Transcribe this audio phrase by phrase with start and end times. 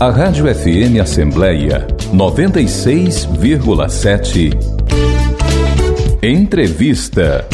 [0.00, 4.52] A Rádio FM Assembleia 96,7.
[6.22, 7.44] Entrevista.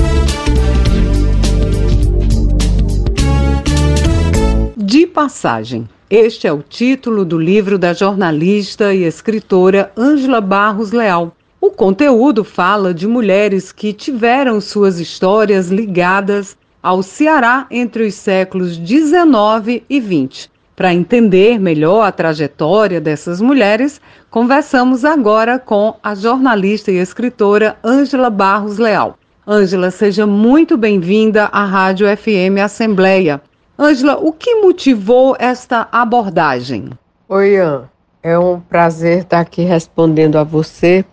[4.77, 5.89] De passagem.
[6.11, 11.35] Este é o título do livro da jornalista e escritora Ângela Barros Leal.
[11.59, 18.77] O conteúdo fala de mulheres que tiveram suas histórias ligadas ao Ceará entre os séculos
[18.77, 20.53] 19 e 20.
[20.77, 28.29] Para entender melhor a trajetória dessas mulheres, conversamos agora com a jornalista e escritora Ângela
[28.29, 29.17] Barros Leal.
[29.47, 33.41] Ângela, seja muito bem-vinda à Rádio FM Assembleia.
[33.79, 36.91] Ângela, o que motivou esta abordagem?
[37.29, 37.89] Oi, Ian.
[38.21, 41.05] É um prazer estar aqui respondendo a você.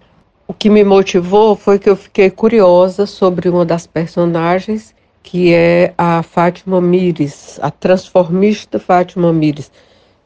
[0.47, 5.93] O que me motivou foi que eu fiquei curiosa sobre uma das personagens que é
[5.97, 9.71] a Fátima Mires, a transformista Fátima Mires,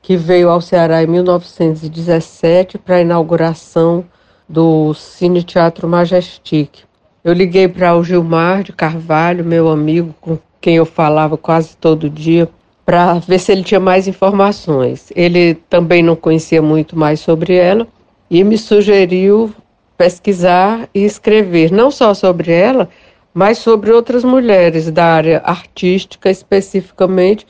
[0.01, 4.05] que veio ao Ceará em 1917 para a inauguração
[4.47, 6.83] do Cine Teatro Majestic.
[7.23, 12.09] Eu liguei para o Gilmar de Carvalho, meu amigo, com quem eu falava quase todo
[12.09, 12.47] dia,
[12.85, 15.11] para ver se ele tinha mais informações.
[15.15, 17.87] Ele também não conhecia muito mais sobre ela
[18.29, 19.51] e me sugeriu
[19.97, 22.89] pesquisar e escrever, não só sobre ela,
[23.35, 27.45] mas sobre outras mulheres da área artística especificamente,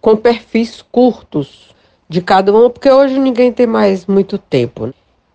[0.00, 1.74] com perfis curtos
[2.08, 4.86] de cada uma, porque hoje ninguém tem mais muito tempo.
[4.86, 4.92] Né?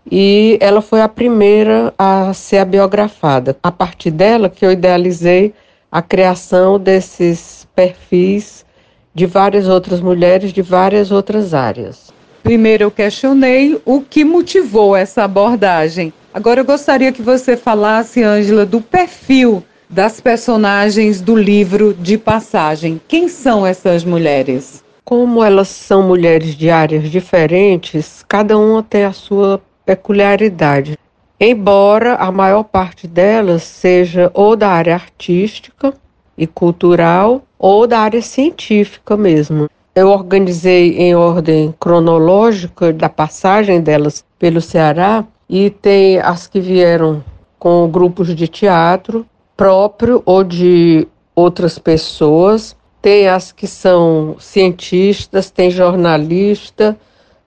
[0.10, 3.58] E ela foi a primeira a ser biografada.
[3.62, 5.54] A partir dela que eu idealizei
[5.92, 8.66] a criação desses perfis
[9.14, 12.14] de várias outras mulheres de várias outras áreas.
[12.42, 16.14] Primeiro eu questionei o que motivou essa abordagem.
[16.34, 23.02] Agora eu gostaria que você falasse, Ângela, do perfil das personagens do livro de passagem.
[23.08, 24.84] Quem são essas mulheres?
[25.04, 30.96] Como elas são mulheres de áreas diferentes, cada uma tem a sua peculiaridade.
[31.40, 35.92] Embora a maior parte delas seja ou da área artística
[36.38, 39.68] e cultural ou da área científica mesmo.
[39.96, 47.24] Eu organizei em ordem cronológica da passagem delas pelo Ceará e tem as que vieram
[47.58, 49.26] com grupos de teatro,
[49.60, 51.06] próprio ou de
[51.36, 52.78] outras pessoas.
[53.02, 56.98] Tem as que são cientistas, tem jornalista,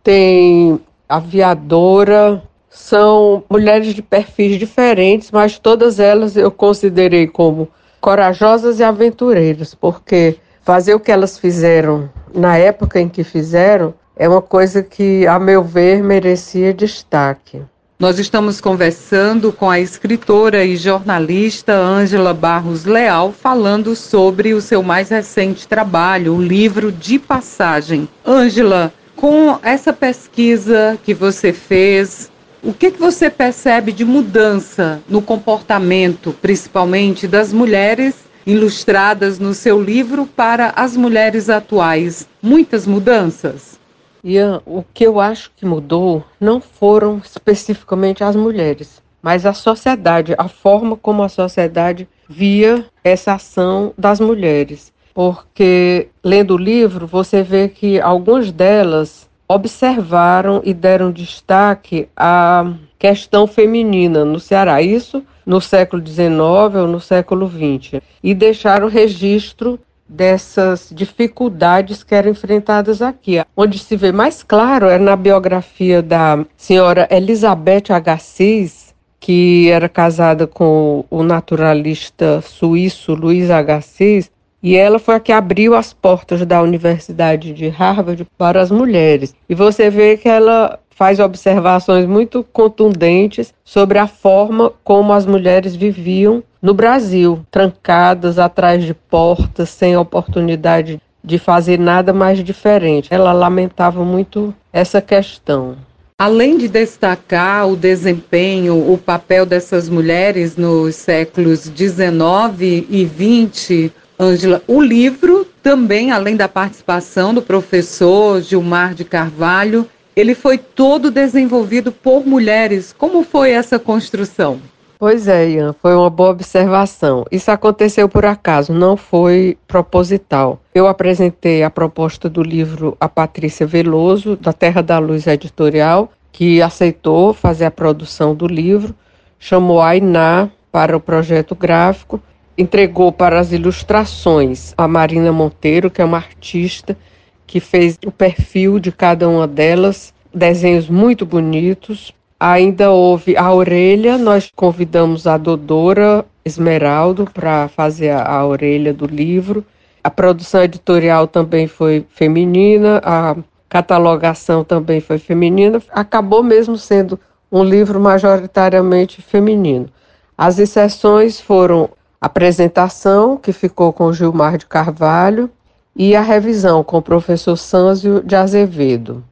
[0.04, 0.78] tem
[1.08, 2.42] aviadora.
[2.68, 7.66] São mulheres de perfis diferentes, mas todas elas eu considerei como
[7.98, 14.28] corajosas e aventureiras, porque fazer o que elas fizeram na época em que fizeram é
[14.28, 17.62] uma coisa que, a meu ver, merecia destaque.
[18.02, 24.82] Nós estamos conversando com a escritora e jornalista Ângela Barros Leal, falando sobre o seu
[24.82, 28.08] mais recente trabalho, o livro de passagem.
[28.26, 32.28] Ângela, com essa pesquisa que você fez,
[32.60, 39.80] o que, que você percebe de mudança no comportamento, principalmente das mulheres ilustradas no seu
[39.80, 42.26] livro, para as mulheres atuais?
[42.42, 43.80] Muitas mudanças?
[44.24, 50.34] Ian, o que eu acho que mudou não foram especificamente as mulheres, mas a sociedade,
[50.38, 54.92] a forma como a sociedade via essa ação das mulheres.
[55.12, 63.48] Porque lendo o livro, você vê que algumas delas observaram e deram destaque à questão
[63.48, 66.30] feminina no Ceará, isso no século XIX
[66.76, 69.80] ou no século XX, e deixaram registro
[70.14, 73.42] dessas dificuldades que eram enfrentadas aqui.
[73.56, 80.46] Onde se vê mais claro é na biografia da senhora Elizabeth Agassiz, que era casada
[80.46, 84.30] com o naturalista suíço Luiz Agassiz,
[84.62, 89.34] e ela foi a que abriu as portas da Universidade de Harvard para as mulheres.
[89.48, 95.74] E você vê que ela faz observações muito contundentes sobre a forma como as mulheres
[95.74, 103.08] viviam no Brasil, trancadas atrás de portas, sem oportunidade de fazer nada mais diferente.
[103.12, 105.76] Ela lamentava muito essa questão.
[106.16, 114.62] Além de destacar o desempenho, o papel dessas mulheres nos séculos 19 e 20, Ângela,
[114.68, 121.90] o livro também, além da participação do professor Gilmar de Carvalho, ele foi todo desenvolvido
[121.90, 122.94] por mulheres.
[122.96, 124.60] Como foi essa construção?
[125.04, 127.24] Pois é, Ian, foi uma boa observação.
[127.28, 130.60] Isso aconteceu por acaso, não foi proposital.
[130.72, 136.62] Eu apresentei a proposta do livro a Patrícia Veloso, da Terra da Luz Editorial, que
[136.62, 138.94] aceitou fazer a produção do livro,
[139.40, 142.22] chamou a Iná para o projeto gráfico,
[142.56, 146.96] entregou para as ilustrações a Marina Monteiro, que é uma artista
[147.44, 152.14] que fez o perfil de cada uma delas, desenhos muito bonitos.
[152.44, 159.06] Ainda houve a orelha, nós convidamos a Dodora Esmeraldo para fazer a, a orelha do
[159.06, 159.64] livro.
[160.02, 163.36] A produção editorial também foi feminina, a
[163.68, 165.80] catalogação também foi feminina.
[165.92, 167.16] Acabou mesmo sendo
[167.48, 169.88] um livro majoritariamente feminino.
[170.36, 171.90] As exceções foram
[172.20, 175.48] a apresentação, que ficou com Gilmar de Carvalho,
[175.94, 179.22] e a revisão com o professor Sânzio de Azevedo.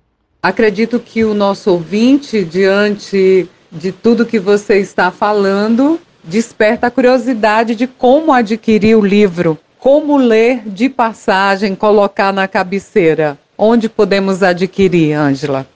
[0.42, 7.74] Acredito que o nosso ouvinte, diante de tudo que você está falando, desperta a curiosidade
[7.74, 13.38] de como adquirir o livro, como ler de passagem, colocar na cabeceira.
[13.56, 15.66] Onde podemos adquirir, Ângela?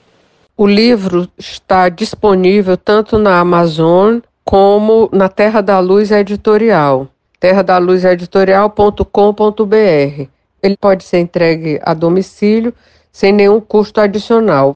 [0.57, 7.07] O livro está disponível tanto na Amazon como na Terra da Luz Editorial,
[7.39, 10.27] terradaluzeditorial.com.br.
[10.63, 12.73] Ele pode ser entregue a domicílio
[13.15, 14.75] sem nenhum custo adicional.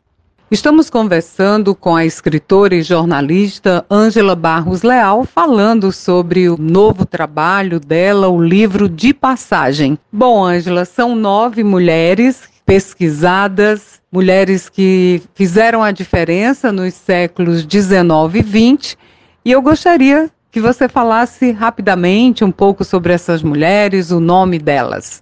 [0.50, 7.81] Estamos conversando com a escritora e jornalista Ângela Barros Leal, falando sobre o novo trabalho
[7.81, 10.00] dela, o livro De Passagem.
[10.09, 18.41] Bom, Ângela, são nove mulheres pesquisadas, mulheres que fizeram a diferença nos séculos 19 e
[18.41, 18.97] 20,
[19.44, 25.21] e eu gostaria que você falasse rapidamente um pouco sobre essas mulheres, o nome delas.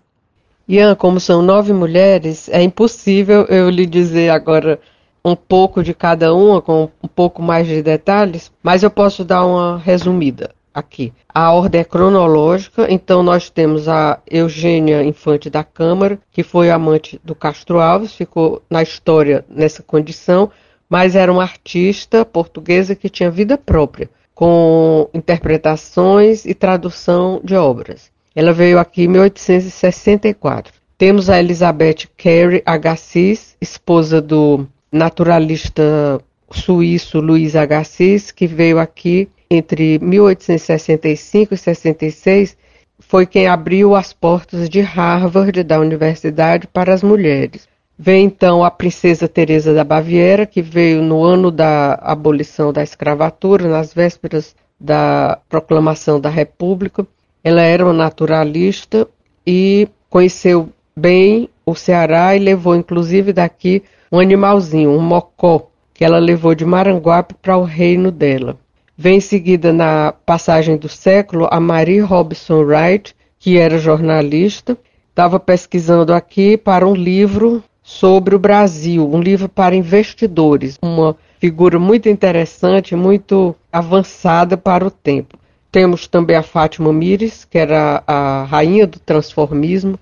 [0.70, 4.78] Ian, como são nove mulheres, é impossível eu lhe dizer agora
[5.24, 9.46] um pouco de cada uma, com um pouco mais de detalhes, mas eu posso dar
[9.46, 11.14] uma resumida aqui.
[11.34, 17.18] A ordem é cronológica, então nós temos a Eugênia Infante da Câmara, que foi amante
[17.24, 20.52] do Castro Alves, ficou na história nessa condição,
[20.90, 28.12] mas era uma artista portuguesa que tinha vida própria, com interpretações e tradução de obras.
[28.38, 30.72] Ela veio aqui em 1864.
[30.96, 39.98] Temos a Elizabeth Carey Agassiz, esposa do naturalista suíço Luiz Agassiz, que veio aqui entre
[39.98, 42.56] 1865 e 66,
[43.00, 47.68] foi quem abriu as portas de Harvard, da universidade, para as mulheres.
[47.98, 53.68] Vem então a princesa Teresa da Baviera, que veio no ano da abolição da escravatura,
[53.68, 57.04] nas vésperas da proclamação da República.
[57.50, 59.08] Ela era uma naturalista
[59.46, 66.20] e conheceu bem o Ceará e levou inclusive daqui um animalzinho, um mocó, que ela
[66.20, 68.58] levou de Maranguape para o reino dela.
[68.98, 74.78] Vem em seguida, na passagem do século, a Marie Robson Wright, que era jornalista,
[75.10, 81.80] estava pesquisando aqui para um livro sobre o Brasil, um livro para investidores, uma figura
[81.80, 85.40] muito interessante, muito avançada para o tempo.
[85.78, 90.00] Temos também a Fátima Mires, que era a rainha do transformismo,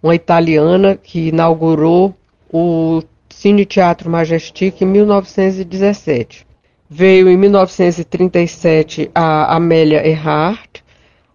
[0.00, 2.14] uma italiana que inaugurou
[2.48, 6.46] o Cine Teatro Majestic em 1917.
[6.88, 10.78] Veio em 1937 a Amélia Earhart,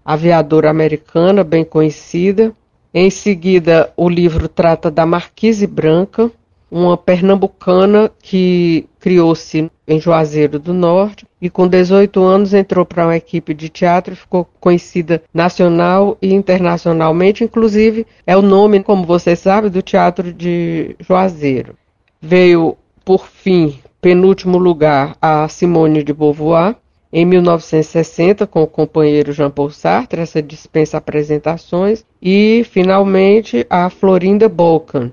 [0.06, 2.54] aviadora americana bem conhecida.
[2.94, 6.32] Em seguida, o livro trata da Marquise Branca,
[6.71, 13.18] uma pernambucana que criou-se em Juazeiro do Norte e com 18 anos entrou para uma
[13.18, 19.35] equipe de teatro e ficou conhecida nacional e internacionalmente, inclusive é o nome, como você
[19.35, 21.75] sabe, do Teatro de Juazeiro.
[22.21, 26.75] Veio, por fim, penúltimo lugar, a Simone de Beauvoir,
[27.13, 35.11] em 1960, com o companheiro Jean-Paul Sartre, essa dispensa apresentações, e, finalmente, a Florinda Bolkan,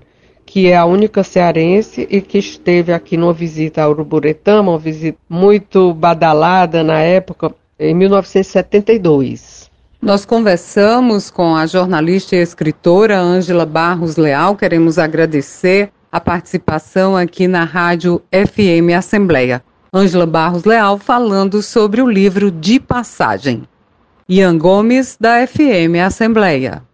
[0.49, 5.19] que é a única cearense e que esteve aqui numa visita a Uruburetama, uma visita
[5.29, 9.71] muito badalada na época, em 1972.
[10.01, 14.57] Nós conversamos com a jornalista e escritora Ângela Barros Leal.
[14.57, 19.63] Queremos agradecer a participação aqui na Rádio FM Assembleia.
[19.93, 23.65] Ângela Barros Leal falando sobre o livro De Passagem.
[24.27, 26.88] Ian Gomes, da FM Assembleia.